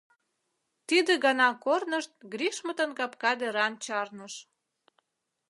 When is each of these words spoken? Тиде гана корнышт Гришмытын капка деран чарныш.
Тиде 0.87 1.13
гана 1.25 1.49
корнышт 1.63 2.11
Гришмытын 2.33 2.91
капка 2.97 3.31
деран 3.39 3.73
чарныш. 3.85 4.33